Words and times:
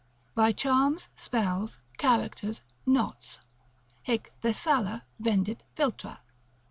by 0.33 0.51
charms, 0.51 1.09
spells, 1.15 1.77
characters, 1.99 2.61
knots.—hic 2.87 4.33
Thessala 4.41 5.03
vendit 5.19 5.59
Philtra. 5.77 6.21